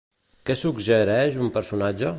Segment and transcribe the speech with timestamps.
[0.49, 2.09] Què suggereix un personatge?